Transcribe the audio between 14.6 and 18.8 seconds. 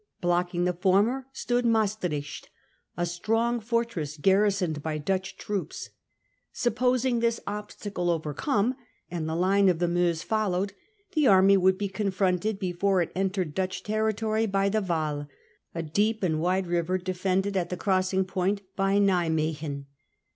the Waal, a deep and wide river, defended at the crossing point